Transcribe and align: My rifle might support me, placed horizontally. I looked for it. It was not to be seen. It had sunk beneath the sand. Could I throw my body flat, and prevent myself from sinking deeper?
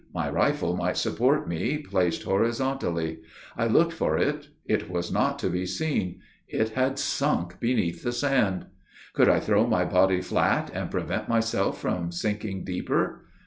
My 0.15 0.27
rifle 0.31 0.75
might 0.75 0.97
support 0.97 1.47
me, 1.47 1.77
placed 1.77 2.23
horizontally. 2.23 3.19
I 3.55 3.67
looked 3.67 3.93
for 3.93 4.17
it. 4.17 4.47
It 4.65 4.89
was 4.89 5.11
not 5.11 5.37
to 5.37 5.49
be 5.51 5.67
seen. 5.67 6.21
It 6.47 6.69
had 6.69 6.97
sunk 6.97 7.59
beneath 7.59 8.01
the 8.01 8.11
sand. 8.11 8.65
Could 9.13 9.29
I 9.29 9.39
throw 9.39 9.67
my 9.67 9.85
body 9.85 10.21
flat, 10.21 10.71
and 10.73 10.89
prevent 10.89 11.29
myself 11.29 11.79
from 11.79 12.11
sinking 12.11 12.63
deeper? 12.63 13.27